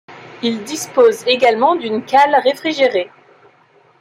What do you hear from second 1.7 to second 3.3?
d'une cale réfrigérée.